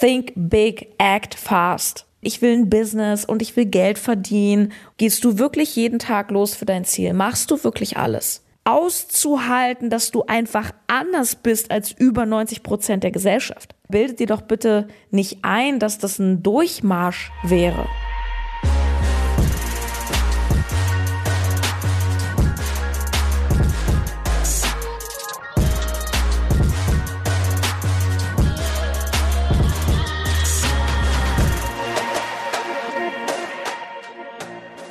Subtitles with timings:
[0.00, 2.06] think big, act fast.
[2.20, 4.72] Ich will ein Business und ich will Geld verdienen.
[4.96, 7.12] Gehst du wirklich jeden Tag los für dein Ziel?
[7.12, 8.42] Machst du wirklich alles?
[8.64, 13.76] Auszuhalten, dass du einfach anders bist als über 90 Prozent der Gesellschaft.
[13.88, 17.86] Bildet dir doch bitte nicht ein, dass das ein Durchmarsch wäre.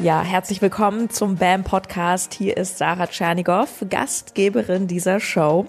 [0.05, 2.35] Ja, herzlich willkommen zum BAM Podcast.
[2.35, 5.65] Hier ist Sarah Tschernigow, Gastgeberin dieser Show.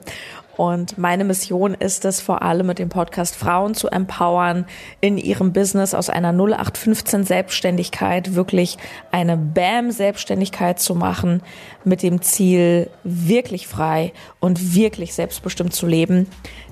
[0.58, 4.66] Und meine Mission ist es vor allem mit dem Podcast Frauen zu empowern,
[5.00, 8.76] in ihrem Business aus einer 0815 Selbstständigkeit wirklich
[9.10, 11.42] eine BAM Selbstständigkeit zu machen,
[11.84, 16.26] mit dem Ziel, wirklich frei und wirklich selbstbestimmt zu leben.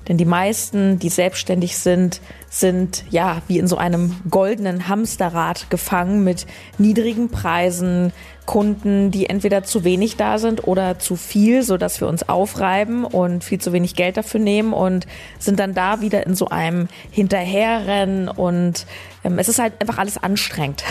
[0.07, 2.21] Denn die meisten, die selbstständig sind,
[2.55, 8.13] sind ja wie in so einem goldenen Hamsterrad gefangen mit niedrigen Preisen,
[8.45, 13.03] Kunden, die entweder zu wenig da sind oder zu viel, so dass wir uns aufreiben
[13.03, 15.05] und viel zu wenig Geld dafür nehmen und
[15.37, 18.85] sind dann da wieder in so einem Hinterherrennen und
[19.25, 20.83] ähm, es ist halt einfach alles anstrengend.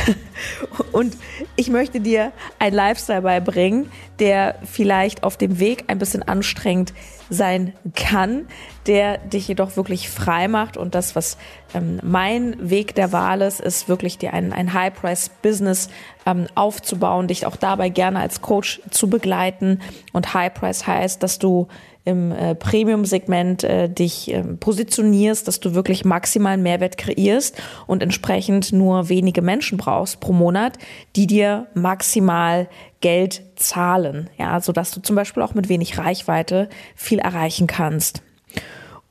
[0.93, 1.17] und
[1.57, 6.93] ich möchte dir ein Lifestyle beibringen, der vielleicht auf dem Weg ein bisschen anstrengend
[7.31, 8.47] sein kann,
[8.87, 10.77] der dich jedoch wirklich frei macht.
[10.77, 11.39] Und das, was
[11.75, 15.89] ähm, mein Weg der Wahl ist, ist wirklich dir ein, ein High-Price-Business
[16.27, 19.81] ähm, aufzubauen, dich auch dabei gerne als Coach zu begleiten.
[20.13, 21.69] Und High-Price heißt, dass du
[22.05, 28.73] im äh, Premium-Segment äh, dich äh, positionierst, dass du wirklich maximalen Mehrwert kreierst und entsprechend
[28.73, 30.79] nur wenige Menschen brauchst pro Monat,
[31.17, 32.69] die dir maximal
[33.01, 38.23] Geld zahlen, ja, so dass du zum Beispiel auch mit wenig Reichweite viel erreichen kannst.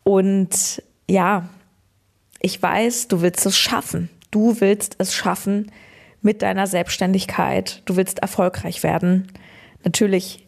[0.04, 1.50] Und ja,
[2.40, 4.10] ich weiß, du willst es schaffen.
[4.30, 5.72] Du willst es schaffen
[6.22, 7.82] mit deiner Selbstständigkeit.
[7.86, 9.32] Du willst erfolgreich werden.
[9.84, 10.43] Natürlich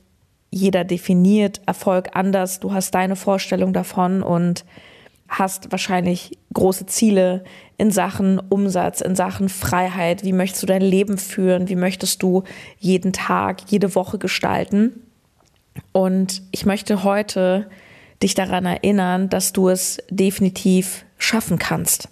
[0.52, 2.60] jeder definiert Erfolg anders.
[2.60, 4.66] Du hast deine Vorstellung davon und
[5.28, 7.44] hast wahrscheinlich große Ziele
[7.78, 10.24] in Sachen Umsatz, in Sachen Freiheit.
[10.24, 11.68] Wie möchtest du dein Leben führen?
[11.68, 12.44] Wie möchtest du
[12.80, 15.02] jeden Tag, jede Woche gestalten?
[15.92, 17.70] Und ich möchte heute
[18.24, 22.10] dich daran erinnern, dass du es definitiv schaffen kannst.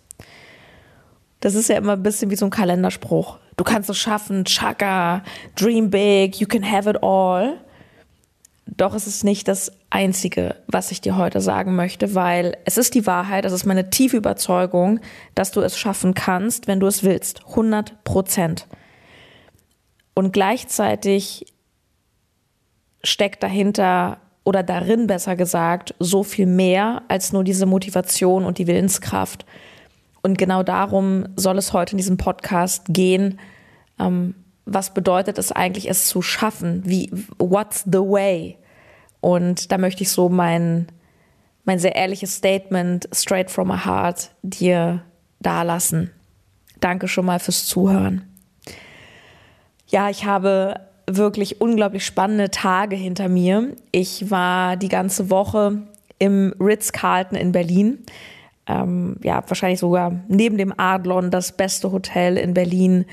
[1.39, 3.37] Das ist ja immer ein bisschen wie so ein Kalenderspruch.
[3.57, 5.23] Du kannst es schaffen, Chaka,
[5.55, 7.57] dream big, you can have it all.
[8.65, 12.95] Doch es ist nicht das Einzige, was ich dir heute sagen möchte, weil es ist
[12.95, 14.99] die Wahrheit, es ist meine tiefe Überzeugung,
[15.35, 17.45] dass du es schaffen kannst, wenn du es willst.
[17.49, 18.67] 100 Prozent.
[20.13, 21.45] Und gleichzeitig
[23.03, 28.67] steckt dahinter oder darin besser gesagt so viel mehr als nur diese Motivation und die
[28.67, 29.45] Willenskraft.
[30.21, 33.39] Und genau darum soll es heute in diesem Podcast gehen.
[33.99, 34.35] Ähm,
[34.65, 36.83] was bedeutet es eigentlich, es zu schaffen?
[36.85, 38.57] Wie, what's the way?
[39.19, 40.87] Und da möchte ich so mein,
[41.65, 45.03] mein sehr ehrliches Statement straight from my heart dir
[45.39, 46.11] dalassen.
[46.79, 48.27] Danke schon mal fürs Zuhören.
[49.87, 53.75] Ja, ich habe wirklich unglaublich spannende Tage hinter mir.
[53.91, 55.83] Ich war die ganze Woche
[56.19, 57.99] im Ritz-Carlton in Berlin.
[58.65, 63.05] Ähm, ja, wahrscheinlich sogar neben dem Adlon das beste Hotel in Berlin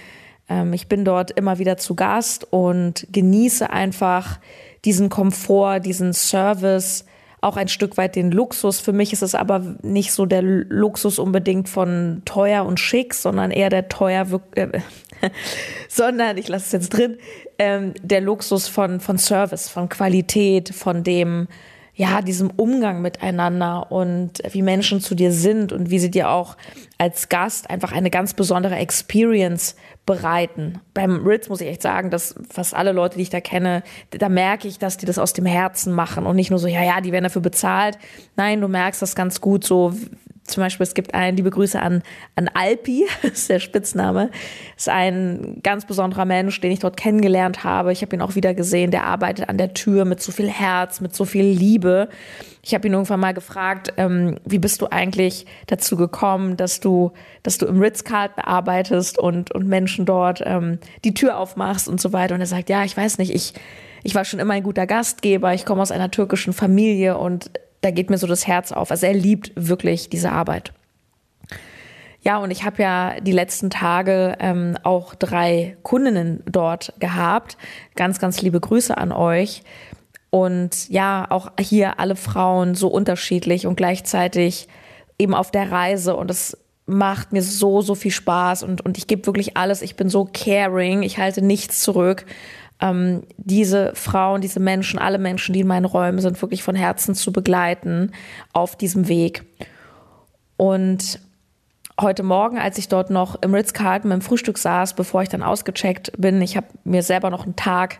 [0.72, 4.40] ich bin dort immer wieder zu Gast und genieße einfach
[4.84, 7.04] diesen Komfort, diesen Service,
[7.40, 8.80] auch ein Stück weit den Luxus.
[8.80, 13.50] Für mich ist es aber nicht so der Luxus unbedingt von teuer und schick, sondern
[13.50, 14.68] eher der teuer, äh,
[15.88, 17.18] sondern ich lasse es jetzt drin,
[17.58, 21.48] ähm, der Luxus von, von Service, von Qualität, von dem,
[22.00, 26.56] ja, diesem Umgang miteinander und wie Menschen zu dir sind und wie sie dir auch
[26.96, 30.80] als Gast einfach eine ganz besondere Experience bereiten.
[30.94, 34.30] Beim Ritz muss ich echt sagen, dass fast alle Leute, die ich da kenne, da
[34.30, 37.02] merke ich, dass die das aus dem Herzen machen und nicht nur so, ja, ja,
[37.02, 37.98] die werden dafür bezahlt.
[38.34, 39.92] Nein, du merkst das ganz gut so,
[40.50, 42.02] zum Beispiel, es gibt einen, liebe Grüße an,
[42.36, 44.30] an Alpi, ist der Spitzname,
[44.76, 47.92] ist ein ganz besonderer Mensch, den ich dort kennengelernt habe.
[47.92, 51.00] Ich habe ihn auch wieder gesehen, der arbeitet an der Tür mit so viel Herz,
[51.00, 52.08] mit so viel Liebe.
[52.62, 57.12] Ich habe ihn irgendwann mal gefragt, ähm, wie bist du eigentlich dazu gekommen, dass du,
[57.42, 62.12] dass du im Ritz-Carlton arbeitest und, und Menschen dort ähm, die Tür aufmachst und so
[62.12, 62.34] weiter.
[62.34, 63.54] Und er sagt, ja, ich weiß nicht, ich,
[64.02, 67.50] ich war schon immer ein guter Gastgeber, ich komme aus einer türkischen Familie und
[67.80, 68.90] da geht mir so das Herz auf.
[68.90, 70.72] Also er liebt wirklich diese Arbeit.
[72.22, 77.56] Ja, und ich habe ja die letzten Tage ähm, auch drei Kundinnen dort gehabt.
[77.96, 79.62] Ganz, ganz liebe Grüße an euch.
[80.28, 84.68] Und ja, auch hier alle Frauen so unterschiedlich und gleichzeitig
[85.18, 86.14] eben auf der Reise.
[86.14, 89.80] Und es macht mir so, so viel Spaß und, und ich gebe wirklich alles.
[89.80, 92.26] Ich bin so caring, ich halte nichts zurück.
[92.80, 97.14] Ähm, diese Frauen, diese Menschen, alle Menschen, die in meinen Räumen sind, wirklich von Herzen
[97.14, 98.12] zu begleiten
[98.52, 99.44] auf diesem Weg.
[100.56, 101.20] Und
[102.00, 106.12] heute Morgen, als ich dort noch im Ritz-Carlton beim Frühstück saß, bevor ich dann ausgecheckt
[106.18, 107.98] bin, ich habe mir selber noch einen Tag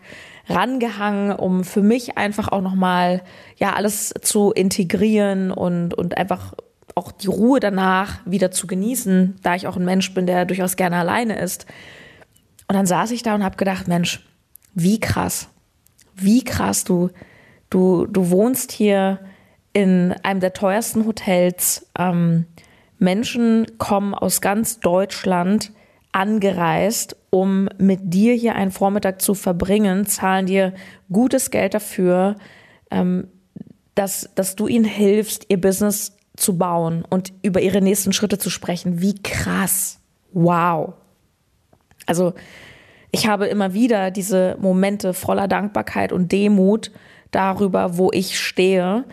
[0.49, 3.23] rangehangen, um für mich einfach auch nochmal
[3.57, 6.55] ja alles zu integrieren und, und einfach
[6.95, 10.77] auch die Ruhe danach wieder zu genießen, da ich auch ein Mensch bin, der durchaus
[10.77, 11.67] gerne alleine ist.
[12.69, 14.21] Und dann saß ich da und habe gedacht, Mensch,
[14.75, 15.49] wie krass,
[16.15, 17.11] wie krass du,
[17.71, 19.21] du, du wohnst hier
[19.73, 21.87] in einem der teuersten Hotels.
[21.99, 22.47] Ähm,
[22.99, 25.73] Menschen kommen aus ganz Deutschland
[26.13, 30.75] angereist, um mit dir hier einen Vormittag zu verbringen, zahlen dir
[31.11, 32.37] gutes Geld dafür,
[32.91, 33.29] ähm,
[33.95, 38.51] dass, dass du ihnen hilfst, ihr Business zu bauen und über ihre nächsten Schritte zu
[38.51, 39.01] sprechen.
[39.01, 40.01] Wie krass.
[40.33, 40.95] Wow.
[42.07, 42.35] Also
[43.13, 46.91] ich habe immer wieder diese Momente voller Dankbarkeit und Demut
[47.31, 49.05] darüber, wo ich stehe.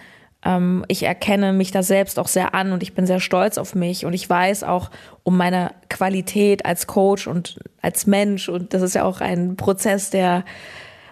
[0.46, 3.76] Ähm, ich erkenne mich da selbst auch sehr an und ich bin sehr stolz auf
[3.76, 4.92] mich und ich weiß auch
[5.24, 10.10] um meine Qualität als Coach und als Mensch und das ist ja auch ein Prozess
[10.10, 10.46] der,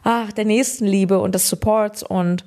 [0.04, 2.46] ach, der Nächstenliebe und des Supports und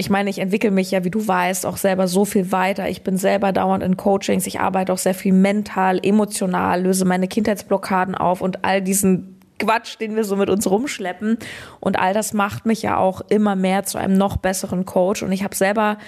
[0.00, 2.88] ich meine, ich entwickle mich ja, wie du weißt, auch selber so viel weiter.
[2.88, 4.46] Ich bin selber dauernd in Coachings.
[4.46, 10.00] Ich arbeite auch sehr viel mental, emotional, löse meine Kindheitsblockaden auf und all diesen Quatsch,
[10.00, 11.38] den wir so mit uns rumschleppen.
[11.80, 15.22] Und all das macht mich ja auch immer mehr zu einem noch besseren Coach.
[15.22, 15.98] Und ich habe selber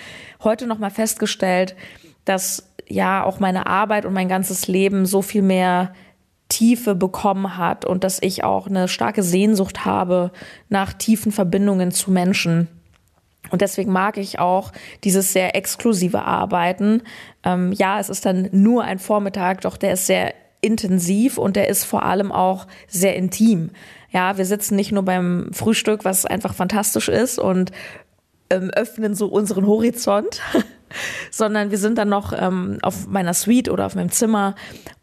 [0.42, 1.76] heute noch mal festgestellt,
[2.24, 5.92] dass ja auch meine Arbeit und mein ganzes Leben so viel mehr
[6.48, 10.32] Tiefe bekommen hat und dass ich auch eine starke Sehnsucht habe
[10.68, 12.68] nach tiefen Verbindungen zu Menschen.
[13.50, 14.72] Und deswegen mag ich auch
[15.02, 17.02] dieses sehr exklusive Arbeiten.
[17.42, 21.68] Ähm, ja, es ist dann nur ein Vormittag, doch der ist sehr intensiv und der
[21.68, 23.70] ist vor allem auch sehr intim.
[24.10, 27.70] Ja, wir sitzen nicht nur beim Frühstück, was einfach fantastisch ist und
[28.50, 30.40] ähm, öffnen so unseren Horizont,
[31.30, 34.54] sondern wir sind dann noch ähm, auf meiner Suite oder auf meinem Zimmer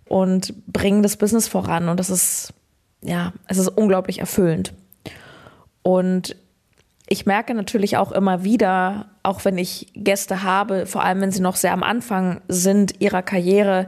[0.05, 2.53] und bringen das Business voran und das ist
[3.01, 4.73] ja, es ist unglaublich erfüllend.
[5.83, 6.35] Und
[7.07, 11.41] ich merke natürlich auch immer wieder, auch wenn ich Gäste habe, vor allem wenn sie
[11.41, 13.87] noch sehr am Anfang sind ihrer Karriere,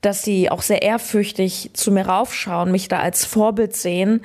[0.00, 4.20] dass sie auch sehr ehrfürchtig zu mir raufschauen, mich da als Vorbild sehen.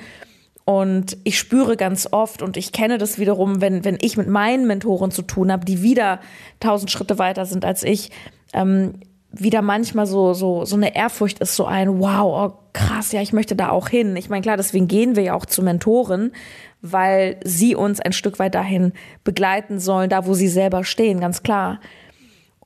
[0.64, 4.66] Und ich spüre ganz oft, und ich kenne das wiederum, wenn, wenn ich mit meinen
[4.66, 6.20] Mentoren zu tun habe, die wieder
[6.60, 8.10] tausend Schritte weiter sind als ich,
[8.52, 8.94] ähm,
[9.30, 13.32] wieder manchmal so, so, so eine Ehrfurcht ist, so ein, wow, oh, krass, ja, ich
[13.32, 14.16] möchte da auch hin.
[14.16, 16.32] Ich meine, klar, deswegen gehen wir ja auch zu Mentoren,
[16.80, 18.92] weil sie uns ein Stück weit dahin
[19.24, 21.80] begleiten sollen, da wo sie selber stehen, ganz klar.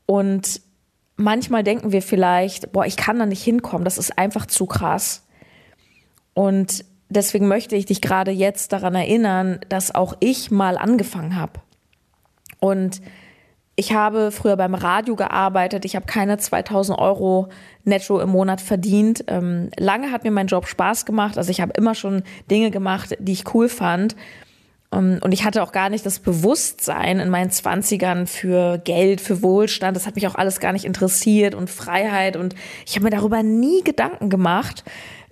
[0.06, 0.61] Und
[1.18, 5.26] manchmal denken wir vielleicht, boah, ich kann da nicht hinkommen, das ist einfach zu krass.
[6.32, 11.60] Und deswegen möchte ich dich gerade jetzt daran erinnern, dass auch ich mal angefangen habe.
[12.60, 13.02] Und
[13.74, 15.84] ich habe früher beim Radio gearbeitet.
[15.84, 17.48] Ich habe keine 2000 Euro
[17.84, 19.24] netto im Monat verdient.
[19.28, 21.38] Ähm, lange hat mir mein Job Spaß gemacht.
[21.38, 24.16] Also ich habe immer schon Dinge gemacht, die ich cool fand.
[24.93, 29.43] Ähm, und ich hatte auch gar nicht das Bewusstsein in meinen Zwanzigern für Geld, für
[29.43, 29.96] Wohlstand.
[29.96, 32.37] Das hat mich auch alles gar nicht interessiert und Freiheit.
[32.37, 32.55] Und
[32.87, 34.85] ich habe mir darüber nie Gedanken gemacht.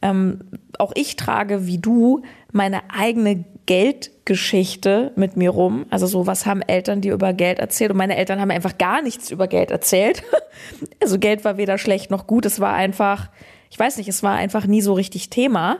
[0.02, 0.40] Ähm,
[0.78, 2.22] auch ich trage wie du
[2.52, 5.86] meine eigene Geldgeschichte mit mir rum.
[5.90, 7.90] Also so, was haben Eltern dir über Geld erzählt?
[7.90, 10.22] Und meine Eltern haben einfach gar nichts über Geld erzählt.
[11.02, 12.46] also Geld war weder schlecht noch gut.
[12.46, 13.30] Es war einfach,
[13.70, 15.78] ich weiß nicht, es war einfach nie so richtig Thema.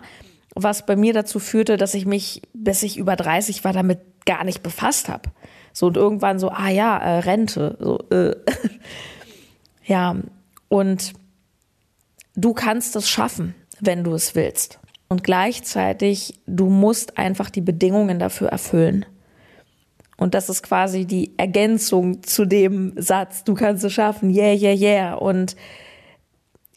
[0.59, 4.43] Was bei mir dazu führte, dass ich mich, bis ich über 30 war, damit gar
[4.43, 5.31] nicht befasst habe.
[5.73, 7.77] So und irgendwann so, ah ja, äh, Rente.
[7.79, 8.35] So, äh.
[9.85, 10.17] ja,
[10.69, 11.13] und
[12.35, 14.81] du kannst es schaffen, wenn du es willst.
[15.09, 19.05] Und gleichzeitig, du musst einfach die Bedingungen dafür erfüllen.
[20.17, 24.75] Und das ist quasi die Ergänzung zu dem Satz, du kannst es schaffen, yeah, yeah,
[24.75, 25.15] yeah.
[25.15, 25.57] Und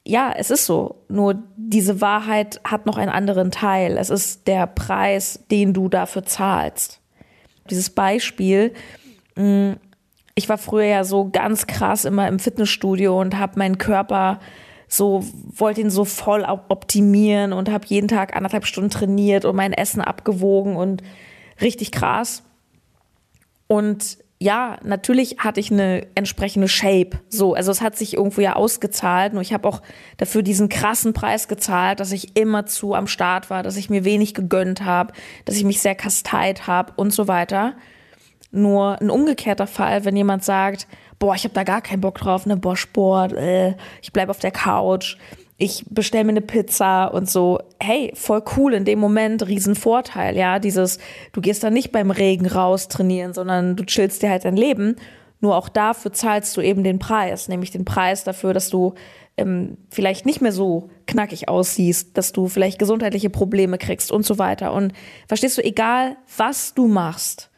[0.06, 1.04] ja, es ist so.
[1.08, 3.98] Nur diese Wahrheit hat noch einen anderen Teil.
[3.98, 7.00] Es ist der Preis, den du dafür zahlst.
[7.70, 8.74] Dieses Beispiel,
[9.36, 9.74] mm,
[10.36, 14.40] ich war früher ja so ganz krass immer im Fitnessstudio und habe meinen Körper
[14.92, 19.72] so wollte ihn so voll optimieren und habe jeden Tag anderthalb Stunden trainiert und mein
[19.72, 21.04] Essen abgewogen und
[21.62, 22.44] richtig krass.
[23.68, 27.20] Und ja, natürlich hatte ich eine entsprechende Shape.
[27.28, 29.34] So, also es hat sich irgendwo ja ausgezahlt.
[29.34, 29.82] Nur ich habe auch
[30.16, 34.06] dafür diesen krassen Preis gezahlt, dass ich immer zu am Start war, dass ich mir
[34.06, 37.76] wenig gegönnt habe, dass ich mich sehr kasteit habe und so weiter.
[38.52, 40.88] Nur ein umgekehrter Fall, wenn jemand sagt,
[41.20, 44.40] boah, ich habe da gar keinen Bock drauf, ne, boah, Sport, äh, ich bleib auf
[44.40, 45.18] der Couch,
[45.60, 47.60] ich bestell mir eine Pizza und so.
[47.80, 50.98] Hey, voll cool in dem Moment, Riesenvorteil, ja, dieses,
[51.34, 54.96] du gehst da nicht beim Regen raus trainieren, sondern du chillst dir halt dein Leben.
[55.42, 58.94] Nur auch dafür zahlst du eben den Preis, nämlich den Preis dafür, dass du
[59.38, 64.38] ähm, vielleicht nicht mehr so knackig aussiehst, dass du vielleicht gesundheitliche Probleme kriegst und so
[64.38, 64.74] weiter.
[64.74, 64.94] Und
[65.28, 67.50] verstehst du, egal was du machst,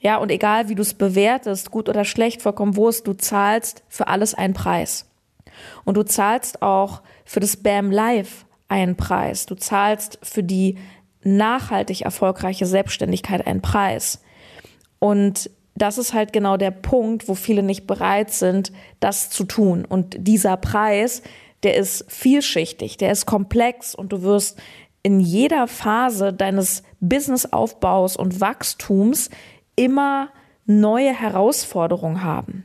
[0.00, 4.06] ja, und egal wie du es bewertest, gut oder schlecht, vollkommen Wurst, du zahlst für
[4.06, 5.06] alles einen Preis.
[5.84, 9.44] Und du zahlst auch für das BAM Live einen Preis.
[9.44, 10.78] Du zahlst für die
[11.22, 14.22] nachhaltig erfolgreiche Selbstständigkeit einen Preis.
[14.98, 19.84] Und das ist halt genau der Punkt, wo viele nicht bereit sind, das zu tun.
[19.84, 21.22] Und dieser Preis,
[21.62, 24.58] der ist vielschichtig, der ist komplex und du wirst
[25.02, 29.30] in jeder Phase deines Businessaufbaus und Wachstums
[29.76, 30.30] immer
[30.64, 32.64] neue Herausforderungen haben.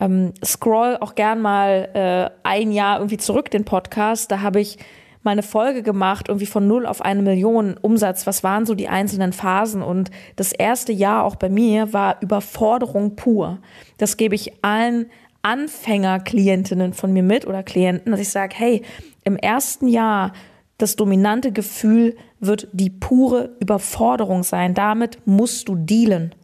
[0.00, 4.30] Ähm, scroll auch gern mal äh, ein Jahr irgendwie zurück den Podcast.
[4.30, 4.78] Da habe ich
[5.22, 8.26] mal eine Folge gemacht, irgendwie von null auf eine Million Umsatz.
[8.26, 9.82] Was waren so die einzelnen Phasen?
[9.82, 13.58] Und das erste Jahr auch bei mir war Überforderung pur.
[13.98, 15.06] Das gebe ich allen
[15.42, 18.82] Anfängerklientinnen von mir mit oder Klienten, dass ich sage, hey,
[19.24, 20.32] im ersten Jahr
[20.78, 24.74] das dominante Gefühl wird die pure Überforderung sein.
[24.74, 26.34] Damit musst du dealen.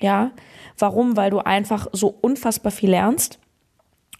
[0.00, 0.32] Ja,
[0.78, 1.16] warum?
[1.16, 3.38] Weil du einfach so unfassbar viel lernst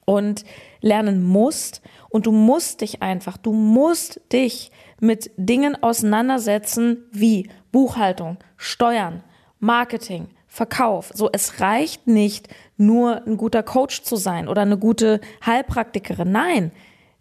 [0.05, 0.45] und
[0.81, 4.71] lernen musst und du musst dich einfach, du musst dich
[5.01, 9.23] mit Dingen auseinandersetzen wie Buchhaltung, Steuern,
[9.59, 11.13] Marketing, Verkauf.
[11.15, 16.33] So, es reicht nicht, nur ein guter Coach zu sein oder eine gute Heilpraktikerin.
[16.33, 16.73] Nein,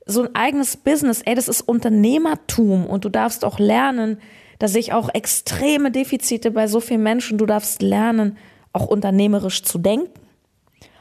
[0.05, 4.19] so ein eigenes Business, ey, das ist Unternehmertum und du darfst auch lernen,
[4.59, 7.37] da sehe ich auch extreme Defizite bei so vielen Menschen.
[7.37, 8.37] Du darfst lernen,
[8.73, 10.11] auch unternehmerisch zu denken.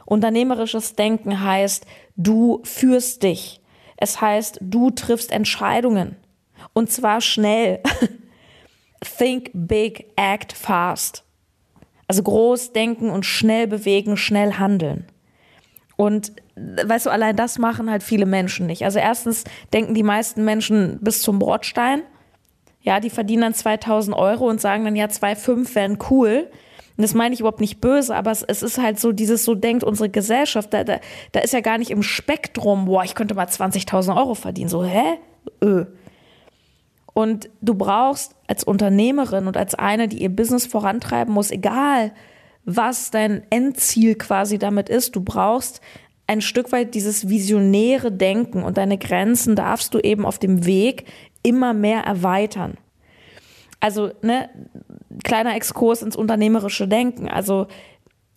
[0.07, 1.85] Unternehmerisches Denken heißt,
[2.17, 3.61] du führst dich.
[3.99, 6.17] Es heißt, du triffst Entscheidungen.
[6.73, 7.81] Und zwar schnell.
[9.19, 11.25] Think big, act fast.
[12.07, 15.05] Also groß denken und schnell bewegen, schnell handeln.
[15.97, 18.85] Und weißt du, allein das machen halt viele Menschen nicht.
[18.85, 22.03] Also erstens denken die meisten Menschen bis zum Bordstein.
[22.80, 26.49] Ja, die verdienen dann 2000 Euro und sagen dann, ja, 2,5 wären cool.
[26.97, 29.54] Und das meine ich überhaupt nicht böse, aber es, es, ist halt so, dieses so
[29.54, 30.99] denkt unsere Gesellschaft, da, da,
[31.30, 34.68] da ist ja gar nicht im Spektrum, boah, ich könnte mal 20.000 Euro verdienen.
[34.68, 35.18] So, hä?
[35.62, 35.85] Öh.
[37.14, 42.12] Und du brauchst als Unternehmerin und als eine, die ihr Business vorantreiben muss, egal
[42.64, 45.80] was dein Endziel quasi damit ist, du brauchst
[46.26, 51.06] ein Stück weit dieses visionäre Denken und deine Grenzen darfst du eben auf dem Weg
[51.42, 52.76] immer mehr erweitern.
[53.80, 54.49] Also, ne,
[55.25, 57.28] kleiner Exkurs ins unternehmerische Denken.
[57.28, 57.68] Also,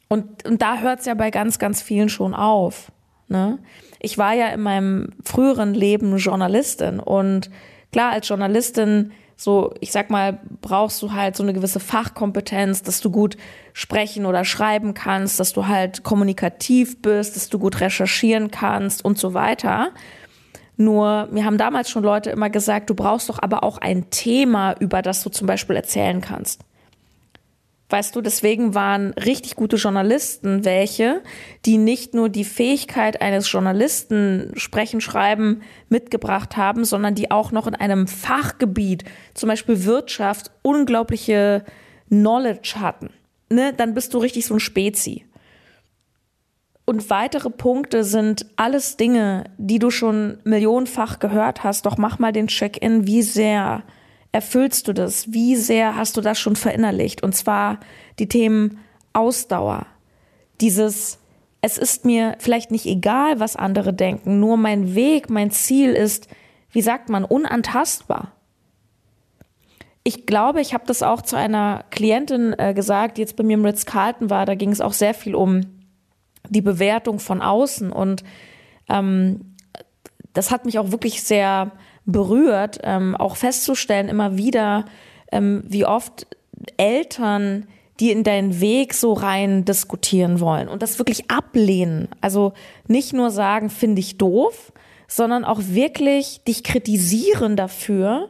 [0.08, 2.92] und, und da hört es ja bei ganz, ganz vielen schon auf.
[3.28, 3.60] Ne?
[4.00, 7.50] Ich war ja in meinem früheren Leben Journalistin und
[7.94, 13.00] klar, als Journalistin, so, ich sag mal, brauchst du halt so eine gewisse Fachkompetenz, dass
[13.00, 13.38] du gut
[13.74, 19.18] sprechen oder schreiben kannst, dass du halt kommunikativ bist, dass du gut recherchieren kannst und
[19.18, 19.92] so weiter.
[20.82, 24.74] Nur, mir haben damals schon Leute immer gesagt, du brauchst doch aber auch ein Thema,
[24.80, 26.62] über das du zum Beispiel erzählen kannst.
[27.90, 31.22] Weißt du, deswegen waren richtig gute Journalisten welche,
[31.66, 37.68] die nicht nur die Fähigkeit eines Journalisten sprechen, schreiben mitgebracht haben, sondern die auch noch
[37.68, 41.66] in einem Fachgebiet, zum Beispiel Wirtschaft, unglaubliche
[42.08, 43.10] Knowledge hatten.
[43.50, 43.74] Ne?
[43.76, 45.26] Dann bist du richtig so ein Spezi.
[46.86, 51.86] Und weitere Punkte sind alles Dinge, die du schon millionenfach gehört hast.
[51.86, 53.84] Doch mach mal den Check-in, wie sehr
[54.32, 55.32] erfüllst du das?
[55.32, 57.24] Wie sehr hast du das schon verinnerlicht?
[57.24, 57.80] Und zwar
[58.20, 58.80] die Themen
[59.14, 59.86] Ausdauer.
[60.60, 61.20] Dieses,
[61.62, 66.28] es ist mir vielleicht nicht egal, was andere denken, nur mein Weg, mein Ziel ist,
[66.72, 68.32] wie sagt man, unantastbar.
[70.04, 73.54] Ich glaube, ich habe das auch zu einer Klientin äh, gesagt, die jetzt bei mir
[73.54, 74.48] im Ritz-Carlton war.
[74.48, 75.62] Da ging es auch sehr viel um
[76.52, 77.92] die Bewertung von außen.
[77.92, 78.24] Und
[78.90, 79.56] ähm,
[80.34, 81.72] das hat mich auch wirklich sehr
[82.06, 84.86] berührt, ähm, auch festzustellen immer wieder,
[85.32, 86.28] ähm, wie oft
[86.78, 87.68] Eltern
[88.00, 92.10] die in deinen Weg so rein diskutieren wollen und das wirklich ablehnen.
[92.20, 92.54] Also
[92.88, 94.74] nicht nur sagen, finde ich doof,
[95.08, 98.30] sondern auch wirklich dich kritisieren dafür,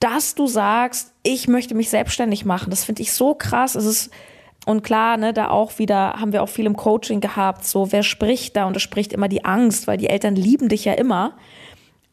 [0.00, 2.68] dass du sagst, ich möchte mich selbstständig machen.
[2.68, 3.74] Das finde ich so krass.
[3.74, 4.10] Es ist
[4.66, 8.02] und klar, ne, da auch wieder haben wir auch viel im Coaching gehabt, so wer
[8.02, 11.36] spricht da und es spricht immer die Angst, weil die Eltern lieben dich ja immer.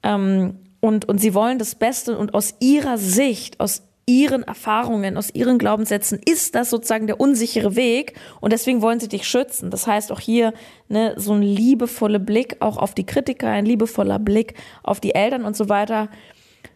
[0.04, 5.30] Ähm, und, und sie wollen das Beste und aus ihrer Sicht, aus ihren Erfahrungen, aus
[5.36, 9.70] ihren Glaubenssätzen ist das sozusagen der unsichere Weg und deswegen wollen sie dich schützen.
[9.70, 10.54] Das heißt auch hier
[10.88, 15.44] ne, so ein liebevoller Blick auch auf die Kritiker, ein liebevoller Blick auf die Eltern
[15.44, 16.10] und so weiter.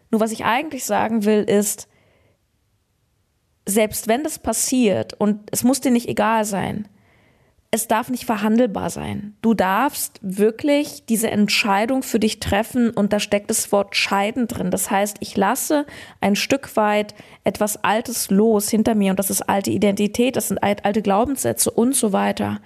[0.10, 1.88] Nur was ich eigentlich sagen will, ist,
[3.66, 6.88] selbst wenn das passiert und es muss dir nicht egal sein,
[7.74, 9.34] es darf nicht verhandelbar sein.
[9.42, 14.72] Du darfst wirklich diese Entscheidung für dich treffen und da steckt das Wort scheiden drin.
[14.72, 15.86] Das heißt, ich lasse
[16.20, 17.16] ein Stück weit
[17.46, 21.96] etwas Altes los hinter mir und das ist alte Identität, das sind alte Glaubenssätze und
[21.96, 22.60] so weiter.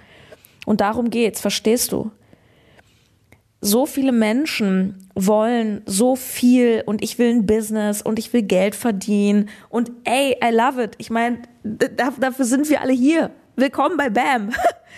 [0.66, 2.10] Und darum geht's, verstehst du?
[3.60, 8.74] So viele Menschen wollen so viel und ich will ein Business und ich will Geld
[8.74, 10.94] verdienen und ey, I love it.
[10.98, 13.30] Ich meine, dafür sind wir alle hier.
[13.56, 14.50] Willkommen bei BAM.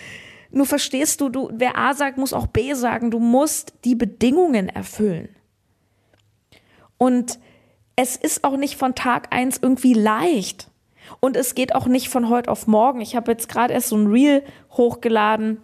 [0.51, 3.11] Nur verstehst du, du, wer A sagt, muss auch B sagen.
[3.11, 5.29] Du musst die Bedingungen erfüllen.
[6.97, 7.39] Und
[7.95, 10.69] es ist auch nicht von Tag eins irgendwie leicht.
[11.21, 12.99] Und es geht auch nicht von heute auf morgen.
[12.99, 15.61] Ich habe jetzt gerade erst so ein Reel hochgeladen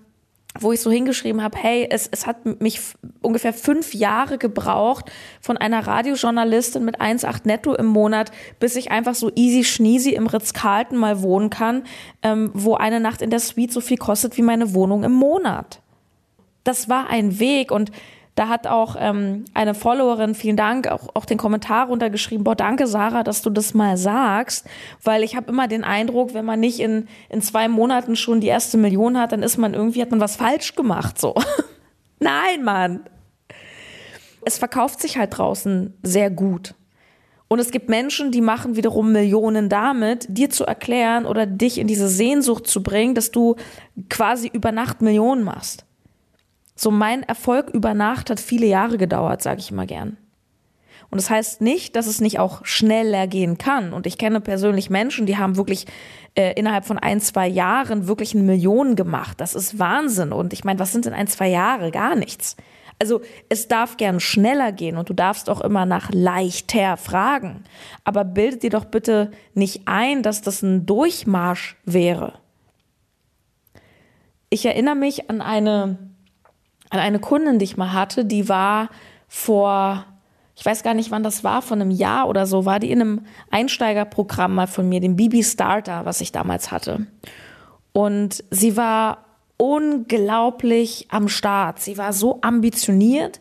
[0.60, 2.80] wo ich so hingeschrieben habe, hey, es, es hat mich
[3.22, 9.16] ungefähr fünf Jahre gebraucht von einer Radiojournalistin mit 1,8 netto im Monat, bis ich einfach
[9.16, 11.84] so easy schneezy im Ritz-Carlton mal wohnen kann,
[12.24, 15.82] ähm, wo eine Nacht in der Suite so viel kostet wie meine Wohnung im Monat.
[16.64, 17.92] Das war ein Weg und
[18.36, 22.86] da hat auch ähm, eine Followerin, vielen Dank, auch, auch den Kommentar runtergeschrieben, boah, danke
[22.86, 24.68] Sarah, dass du das mal sagst,
[25.02, 28.48] weil ich habe immer den Eindruck, wenn man nicht in, in zwei Monaten schon die
[28.48, 31.34] erste Million hat, dann ist man irgendwie, hat man was falsch gemacht, so.
[32.20, 33.02] Nein, Mann.
[34.44, 36.76] Es verkauft sich halt draußen sehr gut.
[37.48, 41.88] Und es gibt Menschen, die machen wiederum Millionen damit, dir zu erklären oder dich in
[41.88, 43.56] diese Sehnsucht zu bringen, dass du
[44.10, 45.86] quasi über Nacht Millionen machst.
[46.76, 50.18] So mein Erfolg über Nacht hat viele Jahre gedauert, sage ich immer gern.
[51.10, 53.94] Und das heißt nicht, dass es nicht auch schneller gehen kann.
[53.94, 55.86] Und ich kenne persönlich Menschen, die haben wirklich
[56.36, 59.40] äh, innerhalb von ein, zwei Jahren wirklich eine Million gemacht.
[59.40, 60.34] Das ist Wahnsinn.
[60.34, 61.92] Und ich meine, was sind denn ein, zwei Jahre?
[61.92, 62.58] Gar nichts.
[63.00, 67.64] Also es darf gern schneller gehen und du darfst auch immer nach leichter fragen.
[68.04, 72.34] Aber bildet dir doch bitte nicht ein, dass das ein Durchmarsch wäre.
[74.50, 75.98] Ich erinnere mich an eine
[76.90, 78.90] an eine Kundin, die ich mal hatte, die war
[79.28, 80.06] vor,
[80.56, 83.02] ich weiß gar nicht, wann das war, von einem Jahr oder so, war die in
[83.02, 83.22] einem
[83.52, 87.08] Einsteigerprogramm mal von mir, dem BB Starter, was ich damals hatte.
[87.92, 89.26] Und sie war
[89.58, 91.80] unglaublich am Start.
[91.80, 93.40] Sie war so ambitioniert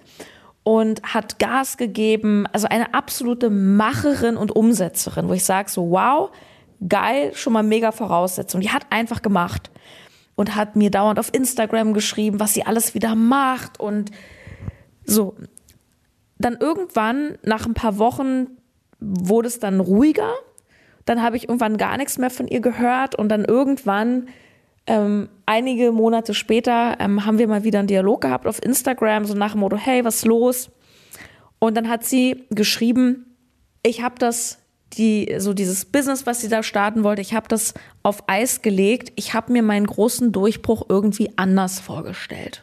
[0.62, 2.46] und hat Gas gegeben.
[2.52, 6.30] Also eine absolute Macherin und Umsetzerin, wo ich sage so, wow,
[6.88, 8.60] geil, schon mal mega Voraussetzung.
[8.60, 9.70] Die hat einfach gemacht
[10.36, 14.10] und hat mir dauernd auf Instagram geschrieben, was sie alles wieder macht und
[15.04, 15.34] so.
[16.38, 18.48] Dann irgendwann, nach ein paar Wochen,
[19.00, 20.32] wurde es dann ruhiger.
[21.04, 24.28] Dann habe ich irgendwann gar nichts mehr von ihr gehört und dann irgendwann,
[24.86, 29.34] ähm, einige Monate später, ähm, haben wir mal wieder einen Dialog gehabt auf Instagram, so
[29.34, 30.70] nach dem Motto, hey, was ist los?
[31.58, 33.36] Und dann hat sie geschrieben,
[33.82, 34.58] ich habe das
[34.94, 39.12] die, so dieses Business, was sie da starten wollte, ich habe das auf Eis gelegt.
[39.16, 42.62] Ich habe mir meinen großen Durchbruch irgendwie anders vorgestellt.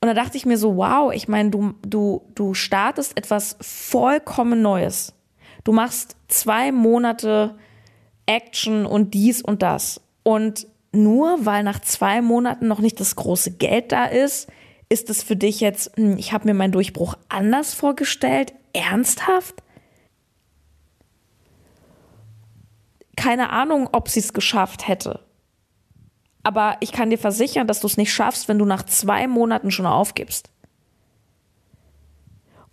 [0.00, 4.62] Und da dachte ich mir so, wow, ich meine, du, du, du startest etwas vollkommen
[4.62, 5.12] Neues.
[5.64, 7.56] Du machst zwei Monate
[8.26, 10.00] Action und dies und das.
[10.22, 14.48] Und nur weil nach zwei Monaten noch nicht das große Geld da ist,
[14.88, 18.54] ist es für dich jetzt, hm, ich habe mir meinen Durchbruch anders vorgestellt?
[18.72, 19.62] Ernsthaft?
[23.18, 25.20] Keine Ahnung, ob sie es geschafft hätte.
[26.44, 29.70] Aber ich kann dir versichern, dass du es nicht schaffst, wenn du nach zwei Monaten
[29.70, 30.50] schon aufgibst.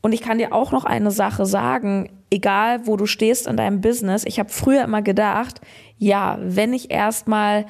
[0.01, 3.81] Und ich kann dir auch noch eine Sache sagen, egal wo du stehst in deinem
[3.81, 5.61] Business, ich habe früher immer gedacht,
[5.97, 7.65] ja, wenn ich erstmal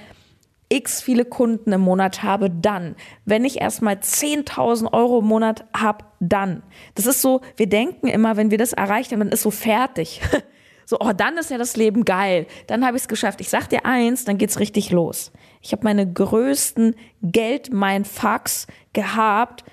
[0.68, 2.98] x viele Kunden im Monat habe, dann.
[3.24, 6.62] Wenn ich erstmal 10.000 Euro im Monat habe, dann.
[6.96, 10.22] Das ist so, wir denken immer, wenn wir das erreicht haben, dann ist so fertig.
[10.86, 12.46] So, oh, dann ist ja das Leben geil.
[12.68, 13.42] Dann habe ich es geschafft.
[13.42, 15.32] Ich sag dir eins, dann geht's richtig los.
[15.62, 19.64] Ich habe meine größten Geld-Mindfucks gehabt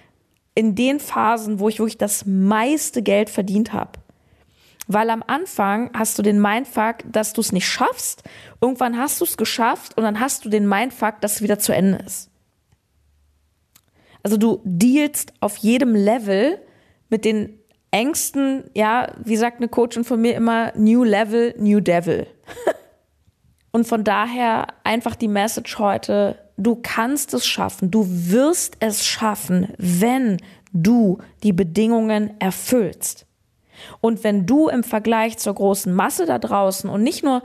[0.55, 3.93] in den Phasen, wo ich wirklich das meiste Geld verdient habe.
[4.89, 8.23] Weil am Anfang hast du den Mindfuck, dass du es nicht schaffst.
[8.61, 11.73] Irgendwann hast du es geschafft und dann hast du den Mindfuck, dass es wieder zu
[11.73, 12.31] Ende ist.
[14.23, 16.61] Also du dealst auf jedem Level
[17.09, 17.59] mit den
[17.93, 22.27] Ängsten, ja, wie sagt eine Coachin von mir immer, New Level, New Devil.
[23.71, 29.69] Und von daher einfach die Message heute, du kannst es schaffen, du wirst es schaffen,
[29.79, 30.39] wenn
[30.73, 33.27] du die Bedingungen erfüllst.
[34.01, 37.43] Und wenn du im Vergleich zur großen Masse da draußen und nicht nur,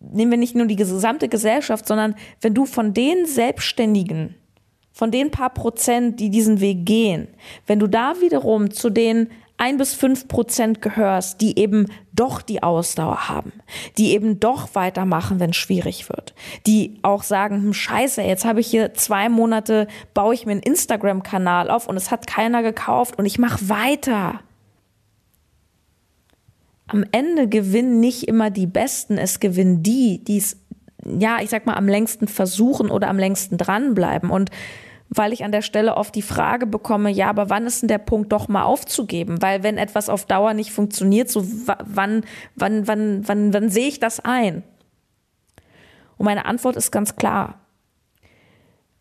[0.00, 4.34] nehmen wir nicht nur die gesamte Gesellschaft, sondern wenn du von den Selbstständigen,
[4.92, 7.28] von den paar Prozent, die diesen Weg gehen,
[7.66, 12.62] wenn du da wiederum zu den ein bis fünf Prozent gehörst, die eben doch die
[12.62, 13.52] Ausdauer haben,
[13.98, 16.34] die eben doch weitermachen, wenn es schwierig wird,
[16.66, 20.62] die auch sagen, hm, scheiße, jetzt habe ich hier zwei Monate, baue ich mir einen
[20.62, 24.40] Instagram-Kanal auf und es hat keiner gekauft und ich mache weiter.
[26.86, 30.58] Am Ende gewinnen nicht immer die Besten, es gewinnen die, die es,
[31.04, 34.30] ja, ich sag mal, am längsten versuchen oder am längsten dranbleiben.
[34.30, 34.50] Und
[35.16, 37.98] weil ich an der Stelle oft die Frage bekomme, ja, aber wann ist denn der
[37.98, 39.40] Punkt doch mal aufzugeben?
[39.40, 42.24] Weil wenn etwas auf Dauer nicht funktioniert, so wann,
[42.56, 44.64] wann, wann, wann, wann sehe ich das ein?
[46.16, 47.60] Und meine Antwort ist ganz klar.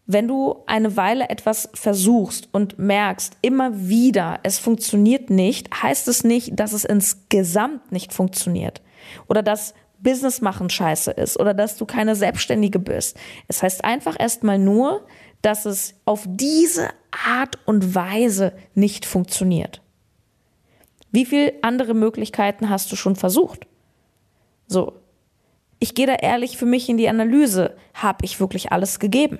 [0.05, 6.23] Wenn du eine Weile etwas versuchst und merkst immer wieder, es funktioniert nicht, heißt es
[6.23, 8.81] nicht, dass es insgesamt nicht funktioniert
[9.27, 13.17] oder dass Business machen scheiße ist oder dass du keine Selbstständige bist.
[13.47, 15.05] Es heißt einfach erstmal nur,
[15.43, 19.81] dass es auf diese Art und Weise nicht funktioniert.
[21.11, 23.67] Wie viele andere Möglichkeiten hast du schon versucht?
[24.67, 24.93] So,
[25.79, 27.75] ich gehe da ehrlich für mich in die Analyse.
[27.93, 29.37] Habe ich wirklich alles gegeben?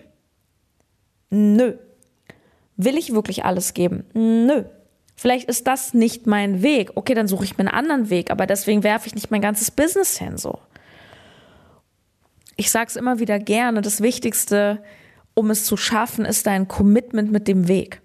[1.30, 1.78] Nö.
[2.76, 4.04] Will ich wirklich alles geben?
[4.13, 4.66] Nö.
[5.16, 6.92] Vielleicht ist das nicht mein Weg.
[6.96, 9.72] Okay, dann suche ich mir einen anderen Weg, aber deswegen werfe ich nicht mein ganzes
[9.72, 10.60] Business hin so.
[12.58, 14.84] Ich sage es immer wieder gerne, das Wichtigste
[15.34, 18.02] um es zu schaffen, ist dein Commitment mit dem Weg.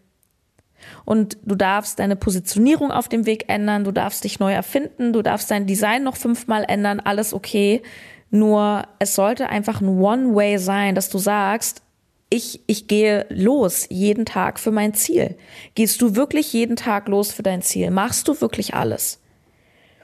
[1.04, 5.22] Und du darfst deine Positionierung auf dem Weg ändern, du darfst dich neu erfinden, du
[5.22, 7.82] darfst dein Design noch fünfmal ändern, alles okay.
[8.30, 11.82] Nur es sollte einfach ein One-Way sein, dass du sagst,
[12.30, 15.36] ich, ich gehe los jeden Tag für mein Ziel.
[15.74, 17.90] Gehst du wirklich jeden Tag los für dein Ziel?
[17.90, 19.20] Machst du wirklich alles?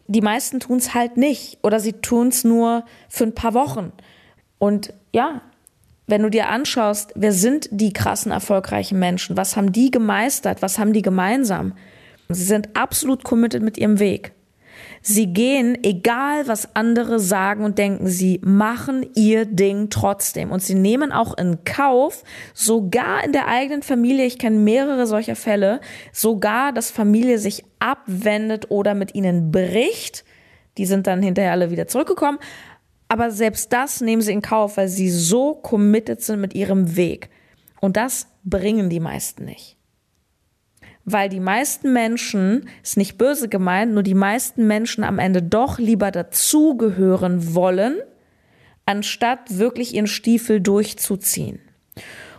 [0.06, 3.92] Die meisten tun es halt nicht oder sie tun es nur für ein paar Wochen.
[4.58, 5.42] Und ja,
[6.06, 9.36] wenn du dir anschaust, wer sind die krassen, erfolgreichen Menschen?
[9.36, 10.60] Was haben die gemeistert?
[10.62, 11.74] Was haben die gemeinsam?
[12.28, 14.32] Sie sind absolut committed mit ihrem Weg.
[15.02, 20.50] Sie gehen, egal was andere sagen und denken, sie machen ihr Ding trotzdem.
[20.50, 25.36] Und sie nehmen auch in Kauf, sogar in der eigenen Familie, ich kenne mehrere solcher
[25.36, 25.80] Fälle,
[26.12, 30.24] sogar, dass Familie sich abwendet oder mit ihnen bricht.
[30.78, 32.38] Die sind dann hinterher alle wieder zurückgekommen.
[33.08, 37.30] Aber selbst das nehmen sie in Kauf, weil sie so committed sind mit ihrem Weg.
[37.80, 39.76] Und das bringen die meisten nicht.
[41.04, 45.78] Weil die meisten Menschen, ist nicht böse gemeint, nur die meisten Menschen am Ende doch
[45.78, 47.98] lieber dazugehören wollen,
[48.86, 51.60] anstatt wirklich ihren Stiefel durchzuziehen.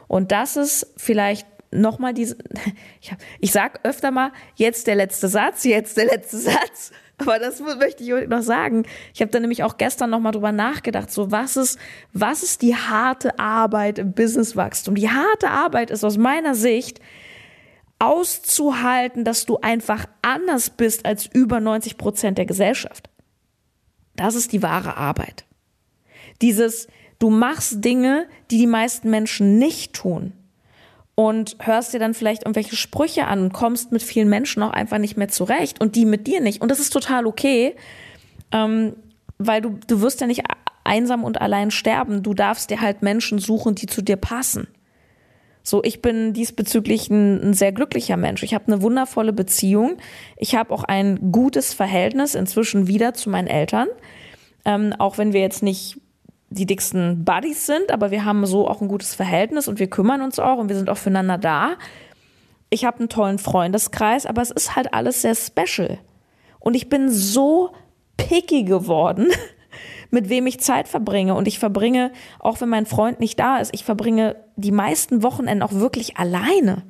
[0.08, 2.38] Und das ist vielleicht nochmal diese,
[3.02, 6.92] ich, hab, ich sag öfter mal, jetzt der letzte Satz, jetzt der letzte Satz.
[7.18, 8.84] Aber das möchte ich noch sagen.
[9.14, 11.12] Ich habe da nämlich auch gestern noch mal drüber nachgedacht.
[11.12, 11.80] So was ist,
[12.14, 14.96] was ist die harte Arbeit im Businesswachstum?
[14.96, 17.00] Die harte Arbeit ist aus meiner Sicht
[18.00, 23.10] auszuhalten, dass du einfach anders bist als über 90 Prozent der Gesellschaft.
[24.18, 25.46] Das ist die wahre Arbeit.
[26.42, 26.88] Dieses,
[27.20, 30.34] du machst Dinge, die die meisten Menschen nicht tun
[31.16, 34.98] und hörst dir dann vielleicht irgendwelche Sprüche an und kommst mit vielen Menschen auch einfach
[34.98, 36.62] nicht mehr zurecht und die mit dir nicht.
[36.62, 37.76] Und das ist total okay,
[38.52, 38.96] ähm,
[39.38, 40.44] weil du, du wirst ja nicht
[40.84, 42.22] einsam und allein sterben.
[42.22, 44.68] Du darfst dir halt Menschen suchen, die zu dir passen.
[45.64, 48.44] So, ich bin diesbezüglich ein, ein sehr glücklicher Mensch.
[48.44, 49.98] Ich habe eine wundervolle Beziehung.
[50.38, 53.88] Ich habe auch ein gutes Verhältnis inzwischen wieder zu meinen Eltern.
[54.64, 55.98] Ähm, auch wenn wir jetzt nicht
[56.56, 60.22] die dicksten Buddies sind, aber wir haben so auch ein gutes Verhältnis und wir kümmern
[60.22, 61.76] uns auch und wir sind auch füreinander da.
[62.70, 66.00] Ich habe einen tollen Freundeskreis, aber es ist halt alles sehr special.
[66.60, 67.72] Und ich bin so
[68.18, 69.28] picky geworden,
[70.10, 71.36] mit wem ich Zeit verbringe.
[71.36, 75.62] Und ich verbringe, auch wenn mein Freund nicht da ist, ich verbringe die meisten Wochenenden
[75.62, 76.84] auch wirklich alleine.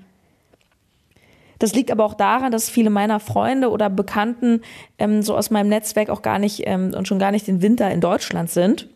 [1.59, 4.61] Das liegt aber auch daran, dass viele meiner Freunde oder Bekannten
[4.99, 7.89] ähm, so aus meinem Netzwerk auch gar nicht ähm, und schon gar nicht den Winter
[7.89, 8.89] in Deutschland sind.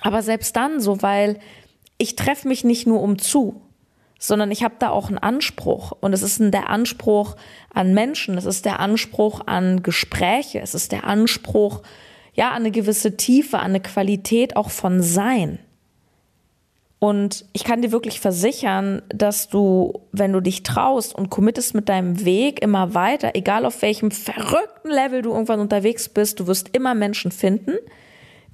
[0.00, 1.38] Aber selbst dann so, weil
[1.98, 3.60] ich treffe mich nicht nur um zu,
[4.18, 5.92] sondern ich habe da auch einen Anspruch.
[6.00, 7.36] Und es ist der Anspruch
[7.72, 11.82] an Menschen, es ist der Anspruch an Gespräche, es ist der Anspruch,
[12.34, 15.58] ja, an eine gewisse Tiefe, an eine Qualität auch von Sein.
[16.98, 21.88] Und ich kann dir wirklich versichern, dass du, wenn du dich traust und committest mit
[21.88, 26.74] deinem Weg immer weiter, egal auf welchem verrückten Level du irgendwann unterwegs bist, du wirst
[26.74, 27.76] immer Menschen finden,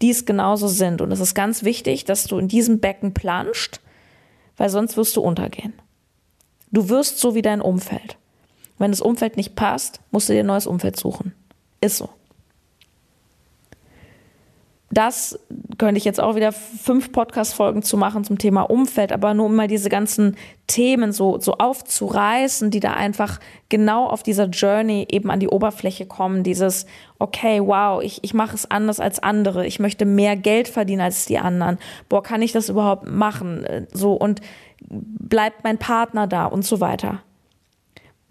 [0.03, 1.01] die es genauso sind.
[1.01, 3.81] Und es ist ganz wichtig, dass du in diesem Becken planscht,
[4.57, 5.73] weil sonst wirst du untergehen.
[6.71, 8.17] Du wirst so wie dein Umfeld.
[8.79, 11.35] Wenn das Umfeld nicht passt, musst du dir ein neues Umfeld suchen.
[11.81, 12.11] Ist so
[14.93, 15.39] das
[15.79, 19.57] könnte ich jetzt auch wieder fünf Podcast-Folgen zu machen zum Thema Umfeld, aber nur um
[19.57, 25.31] mal diese ganzen Themen so, so aufzureißen, die da einfach genau auf dieser Journey eben
[25.31, 26.43] an die Oberfläche kommen.
[26.43, 26.85] Dieses,
[27.19, 29.67] okay, wow, ich, ich mache es anders als andere.
[29.67, 31.79] Ich möchte mehr Geld verdienen als die anderen.
[32.11, 33.67] Boah, kann ich das überhaupt machen?
[33.93, 34.43] So, und
[34.89, 37.23] bleibt mein Partner da und so weiter.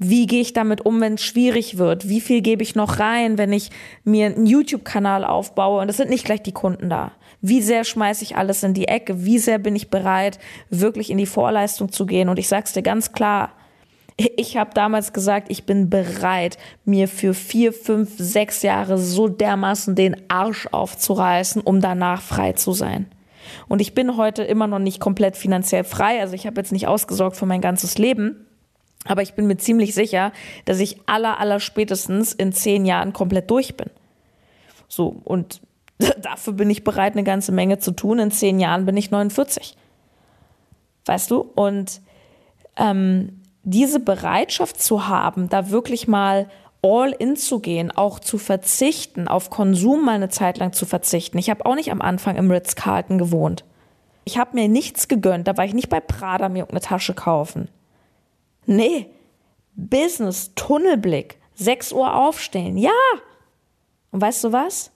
[0.04, 2.10] Wie gehe ich damit um, wenn es schwierig wird?
[2.10, 3.70] Wie viel gebe ich noch rein, wenn ich
[4.04, 5.80] mir einen YouTube-Kanal aufbaue?
[5.80, 7.12] Und es sind nicht gleich die Kunden da.
[7.40, 9.24] Wie sehr schmeiße ich alles in die Ecke?
[9.26, 10.40] Wie sehr bin ich bereit,
[10.72, 12.30] wirklich in die Vorleistung zu gehen?
[12.30, 13.52] Und ich sag's dir ganz klar,
[14.18, 19.94] ich habe damals gesagt, ich bin bereit, mir für vier, fünf, sechs Jahre so dermaßen
[19.94, 23.06] den Arsch aufzureißen, um danach frei zu sein.
[23.68, 26.22] Und ich bin heute immer noch nicht komplett finanziell frei.
[26.22, 28.48] Also ich habe jetzt nicht ausgesorgt für mein ganzes Leben.
[29.06, 30.32] Aber ich bin mir ziemlich sicher,
[30.66, 33.90] dass ich aller, aller spätestens in zehn Jahren komplett durch bin.
[34.88, 35.62] So, und
[36.22, 38.20] dafür bin ich bereit, eine ganze Menge zu tun.
[38.20, 39.76] In zehn Jahren bin ich 49.
[41.06, 41.40] Weißt du?
[41.40, 42.02] Und
[42.78, 46.48] ähm, diese Bereitschaft zu haben, da wirklich mal
[46.84, 51.38] all in zu gehen, auch zu verzichten, auf Konsum mal eine Zeit lang zu verzichten.
[51.38, 53.64] Ich habe auch nicht am Anfang im Ritz-Carlton gewohnt.
[54.24, 57.70] Ich habe mir nichts gegönnt, da war ich nicht bei Prada mir eine Tasche kaufen.
[58.65, 59.08] Nee,
[59.76, 62.91] Business, Tunnelblick, 6 Uhr aufstehen, ja.
[64.12, 64.91] Und weißt du was?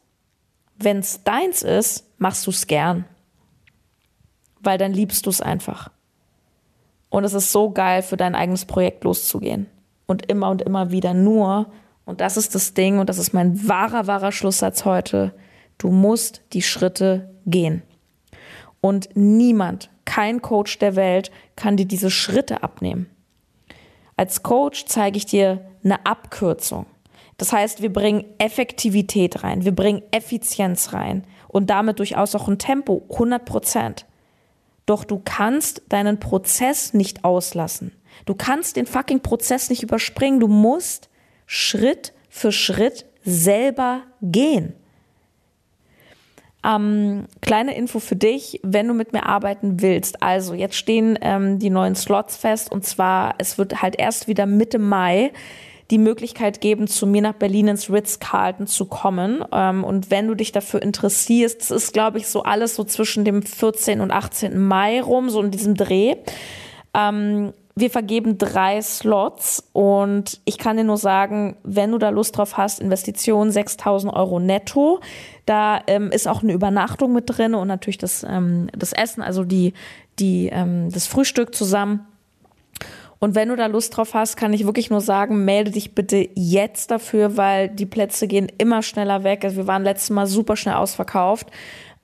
[0.77, 3.05] Wenn es deins ist, machst du es gern.
[4.59, 5.89] Weil dann liebst du es einfach.
[7.09, 9.67] Und es ist so geil, für dein eigenes Projekt loszugehen.
[10.05, 11.67] Und immer und immer wieder nur,
[12.05, 15.33] und das ist das Ding, und das ist mein wahrer, wahrer Schlusssatz heute,
[15.77, 17.83] du musst die Schritte gehen.
[18.81, 23.09] Und niemand, kein Coach der Welt kann dir diese Schritte abnehmen.
[24.17, 26.85] Als Coach zeige ich dir eine Abkürzung.
[27.37, 32.57] Das heißt, wir bringen Effektivität rein, wir bringen Effizienz rein und damit durchaus auch ein
[32.57, 34.05] Tempo, 100 Prozent.
[34.85, 37.91] Doch du kannst deinen Prozess nicht auslassen.
[38.25, 40.39] Du kannst den fucking Prozess nicht überspringen.
[40.39, 41.09] Du musst
[41.45, 44.73] Schritt für Schritt selber gehen.
[46.65, 50.23] Ähm, kleine Info für dich, wenn du mit mir arbeiten willst.
[50.23, 54.45] Also jetzt stehen ähm, die neuen Slots fest und zwar, es wird halt erst wieder
[54.45, 55.31] Mitte Mai
[55.91, 59.43] die Möglichkeit geben, zu mir nach Berlin ins Ritz-Carlton zu kommen.
[59.51, 63.23] Ähm, und wenn du dich dafür interessierst, das ist, glaube ich, so alles so zwischen
[63.23, 64.01] dem 14.
[64.01, 64.57] und 18.
[64.57, 66.15] Mai rum, so in diesem Dreh.
[67.77, 72.55] Wir vergeben drei Slots und ich kann dir nur sagen, wenn du da Lust drauf
[72.55, 75.01] hast, Investition 6000 Euro netto.
[75.45, 79.43] Da ähm, ist auch eine Übernachtung mit drin und natürlich das, ähm, das Essen, also
[79.43, 79.73] die,
[80.19, 82.07] die, ähm, das Frühstück zusammen.
[83.19, 86.29] Und wenn du da Lust drauf hast, kann ich wirklich nur sagen, melde dich bitte
[86.33, 89.43] jetzt dafür, weil die Plätze gehen immer schneller weg.
[89.43, 91.47] Also wir waren letztes Mal super schnell ausverkauft.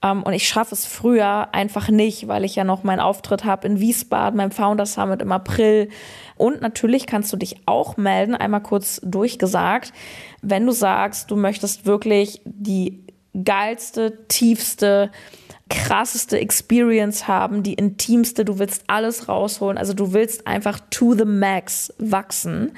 [0.04, 3.68] Um, und ich schaffe es früher einfach nicht, weil ich ja noch meinen Auftritt habe
[3.68, 5.90] in Wiesbaden beim Founders Summit im April.
[6.38, 9.94] Und natürlich kannst du dich auch melden, einmal kurz durchgesagt,
[10.42, 13.06] wenn du sagst, du möchtest wirklich die
[13.44, 15.12] geilste, tiefste,
[15.70, 21.26] krasseste Experience haben, die intimste, du willst alles rausholen, also du willst einfach to the
[21.26, 22.72] max wachsen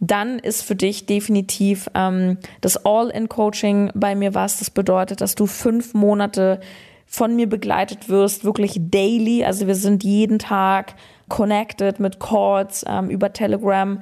[0.00, 4.58] dann ist für dich definitiv ähm, das All-in-Coaching bei mir was.
[4.58, 6.60] Das bedeutet, dass du fünf Monate
[7.06, 9.44] von mir begleitet wirst, wirklich daily.
[9.44, 10.94] Also wir sind jeden Tag
[11.28, 14.00] connected mit Calls ähm, über Telegram.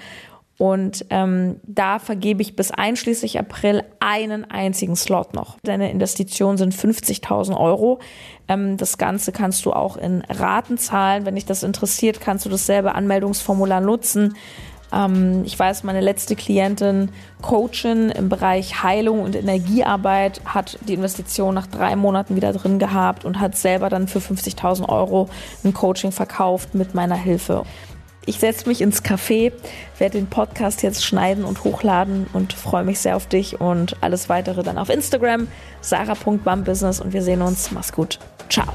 [0.58, 5.56] Und ähm, da vergebe ich bis einschließlich April einen einzigen Slot noch.
[5.62, 8.00] Deine Investitionen sind 50.000 Euro.
[8.48, 11.26] Ähm, das Ganze kannst du auch in Raten zahlen.
[11.26, 14.34] Wenn dich das interessiert, kannst du dasselbe Anmeldungsformular nutzen.
[14.92, 17.10] Ähm, ich weiß, meine letzte Klientin,
[17.42, 23.24] Coachin im Bereich Heilung und Energiearbeit, hat die Investition nach drei Monaten wieder drin gehabt
[23.24, 25.28] und hat selber dann für 50.000 Euro
[25.64, 27.64] ein Coaching verkauft mit meiner Hilfe.
[28.28, 29.52] Ich setze mich ins Café,
[29.96, 34.28] werde den Podcast jetzt schneiden und hochladen und freue mich sehr auf dich und alles
[34.28, 35.48] weitere dann auf Instagram,
[35.80, 37.70] sarah.bumbusiness und wir sehen uns.
[37.70, 38.18] Mach's gut.
[38.50, 38.68] Ciao.